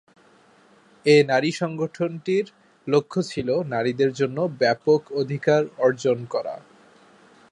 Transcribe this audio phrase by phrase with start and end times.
[1.05, 2.45] এ নারী সংগঠনটির
[2.87, 6.55] লক্ষ্য ছিল নারীদের জন্য ব্যাপক অধিকার অর্জন করা।